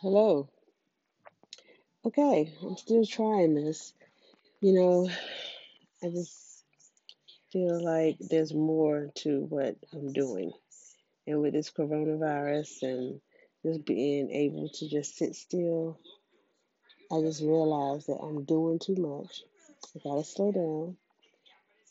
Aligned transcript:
Hello. 0.00 0.48
Okay, 2.04 2.54
I'm 2.62 2.76
still 2.76 3.04
trying 3.04 3.56
this. 3.56 3.92
You 4.60 4.72
know, 4.74 5.10
I 6.04 6.10
just 6.10 6.62
feel 7.52 7.84
like 7.84 8.16
there's 8.20 8.54
more 8.54 9.10
to 9.16 9.40
what 9.48 9.74
I'm 9.92 10.12
doing. 10.12 10.52
And 11.26 11.42
with 11.42 11.52
this 11.52 11.72
coronavirus 11.72 12.82
and 12.82 13.20
just 13.66 13.84
being 13.84 14.30
able 14.30 14.68
to 14.68 14.88
just 14.88 15.16
sit 15.16 15.34
still, 15.34 15.98
I 17.10 17.20
just 17.20 17.42
realized 17.42 18.06
that 18.06 18.20
I'm 18.22 18.44
doing 18.44 18.78
too 18.78 18.94
much. 18.94 19.42
I 19.96 20.08
gotta 20.08 20.22
slow 20.22 20.52
down 20.52 20.96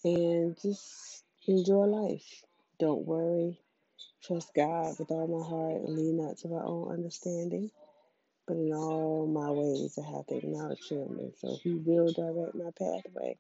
and 0.06 0.56
just 0.62 1.26
enjoy 1.46 1.84
life. 1.88 2.46
Don't 2.80 3.06
worry. 3.06 3.60
Trust 4.24 4.54
God 4.56 4.96
with 4.98 5.12
all 5.12 5.28
my 5.28 5.46
heart 5.46 5.82
and 5.86 5.98
lean 5.98 6.16
not 6.16 6.38
to 6.38 6.48
my 6.48 6.62
own 6.64 6.94
understanding. 6.94 7.70
But 8.48 8.58
in 8.58 8.72
all 8.74 9.28
my 9.28 9.52
ways, 9.52 10.00
I 10.00 10.16
have 10.16 10.28
to 10.28 10.38
acknowledge 10.38 10.90
Him. 10.90 11.18
And 11.20 11.34
so 11.38 11.58
He 11.62 11.76
will 11.76 12.12
direct 12.14 12.56
my 12.56 12.72
pathway. 12.78 13.38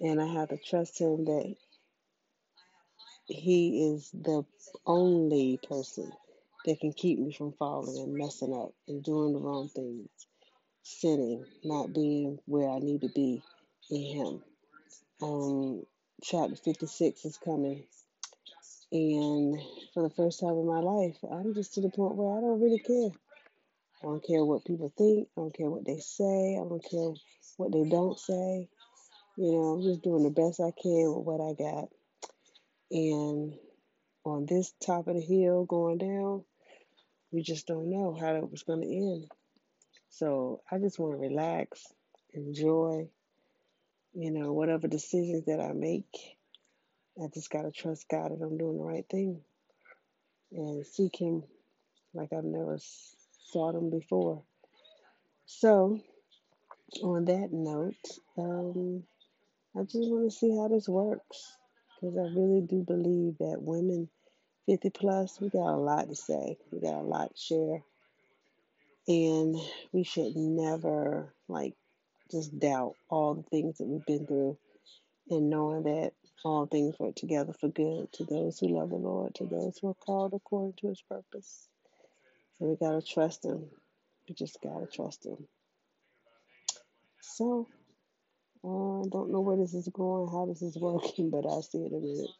And 0.00 0.20
I 0.20 0.26
have 0.26 0.48
to 0.50 0.58
trust 0.58 1.00
Him 1.00 1.24
that 1.26 1.54
He 3.26 3.92
is 3.92 4.10
the 4.10 4.44
only 4.86 5.60
person 5.68 6.10
that 6.66 6.80
can 6.80 6.92
keep 6.92 7.18
me 7.18 7.32
from 7.32 7.52
falling 7.52 8.02
and 8.02 8.16
messing 8.16 8.52
up 8.54 8.72
and 8.88 9.04
doing 9.04 9.32
the 9.32 9.38
wrong 9.38 9.68
things, 9.68 10.08
sinning, 10.82 11.44
not 11.64 11.94
being 11.94 12.38
where 12.46 12.70
I 12.70 12.78
need 12.80 13.02
to 13.02 13.10
be 13.14 13.42
in 13.90 14.02
Him. 14.02 14.42
Um, 15.22 15.86
chapter 16.22 16.56
56 16.56 17.24
is 17.24 17.38
coming. 17.38 17.84
And 18.92 19.60
for 19.92 20.02
the 20.02 20.14
first 20.14 20.40
time 20.40 20.50
in 20.50 20.66
my 20.66 20.80
life, 20.80 21.16
I'm 21.30 21.54
just 21.54 21.74
to 21.74 21.80
the 21.80 21.90
point 21.90 22.16
where 22.16 22.36
I 22.36 22.40
don't 22.40 22.60
really 22.60 22.78
care. 22.78 23.10
I 24.04 24.06
don't 24.06 24.26
care 24.26 24.44
what 24.44 24.66
people 24.66 24.92
think. 24.98 25.28
I 25.34 25.40
don't 25.40 25.56
care 25.56 25.70
what 25.70 25.86
they 25.86 25.98
say. 25.98 26.58
I 26.60 26.68
don't 26.68 26.84
care 26.90 27.14
what 27.56 27.72
they 27.72 27.88
don't 27.88 28.18
say. 28.18 28.68
You 29.38 29.52
know, 29.52 29.62
I'm 29.72 29.82
just 29.82 30.02
doing 30.02 30.24
the 30.24 30.30
best 30.30 30.60
I 30.60 30.72
can 30.72 31.14
with 31.14 31.24
what 31.24 31.40
I 31.40 31.54
got. 31.54 31.88
And 32.90 33.54
on 34.26 34.44
this 34.44 34.74
top 34.84 35.08
of 35.08 35.14
the 35.14 35.22
hill 35.22 35.64
going 35.64 35.96
down, 35.96 36.44
we 37.32 37.40
just 37.40 37.66
don't 37.66 37.88
know 37.88 38.14
how 38.14 38.34
it 38.34 38.50
was 38.50 38.62
going 38.62 38.82
to 38.82 38.94
end. 38.94 39.30
So 40.10 40.60
I 40.70 40.76
just 40.76 40.98
want 40.98 41.14
to 41.14 41.18
relax, 41.26 41.82
enjoy, 42.34 43.08
you 44.12 44.30
know, 44.32 44.52
whatever 44.52 44.86
decisions 44.86 45.46
that 45.46 45.60
I 45.60 45.72
make. 45.72 46.14
I 47.18 47.28
just 47.32 47.48
got 47.48 47.62
to 47.62 47.70
trust 47.70 48.06
God 48.10 48.32
that 48.32 48.44
I'm 48.44 48.58
doing 48.58 48.76
the 48.76 48.84
right 48.84 49.06
thing 49.10 49.40
and 50.52 50.84
seek 50.84 51.18
Him 51.18 51.44
like 52.12 52.34
I've 52.34 52.44
never 52.44 52.78
Him 53.54 53.90
before. 53.90 54.42
So, 55.46 56.00
on 57.02 57.24
that 57.26 57.52
note, 57.52 57.94
um, 58.38 59.04
I 59.76 59.82
just 59.82 60.10
want 60.10 60.30
to 60.30 60.36
see 60.36 60.50
how 60.56 60.68
this 60.68 60.88
works 60.88 61.56
because 62.00 62.16
I 62.16 62.22
really 62.38 62.62
do 62.62 62.82
believe 62.82 63.38
that 63.38 63.62
women 63.62 64.08
50 64.66 64.90
plus, 64.90 65.40
we 65.40 65.50
got 65.50 65.74
a 65.74 65.76
lot 65.76 66.08
to 66.08 66.14
say, 66.14 66.56
we 66.70 66.80
got 66.80 66.94
a 66.94 67.02
lot 67.02 67.34
to 67.34 67.40
share, 67.40 67.82
and 69.08 69.56
we 69.92 70.04
should 70.04 70.36
never 70.36 71.32
like 71.48 71.74
just 72.30 72.58
doubt 72.58 72.94
all 73.10 73.34
the 73.34 73.42
things 73.42 73.78
that 73.78 73.86
we've 73.86 74.06
been 74.06 74.26
through 74.26 74.56
and 75.30 75.50
knowing 75.50 75.84
that 75.84 76.12
all 76.44 76.66
things 76.66 76.98
work 76.98 77.14
together 77.14 77.52
for 77.52 77.68
good 77.68 78.12
to 78.12 78.24
those 78.24 78.58
who 78.58 78.68
love 78.68 78.90
the 78.90 78.96
Lord, 78.96 79.34
to 79.36 79.44
those 79.46 79.78
who 79.78 79.88
are 79.88 79.94
called 79.94 80.32
according 80.34 80.74
to 80.78 80.88
his 80.88 81.02
purpose. 81.08 81.68
So 82.58 82.66
we 82.66 82.76
got 82.76 82.92
to 82.92 83.02
trust 83.02 83.44
him. 83.44 83.66
We 84.28 84.34
just 84.34 84.58
got 84.62 84.80
to 84.80 84.86
trust 84.86 85.26
him. 85.26 85.36
So, 87.20 87.68
I 88.64 88.68
uh, 88.68 89.08
don't 89.10 89.32
know 89.32 89.40
where 89.40 89.56
this 89.56 89.74
is 89.74 89.88
going, 89.92 90.28
how 90.30 90.46
this 90.46 90.62
is 90.62 90.76
working, 90.78 91.30
but 91.30 91.46
I'll 91.46 91.62
see 91.62 91.78
it 91.78 91.92
in 91.92 91.98
a 91.98 92.00
minute. 92.00 92.30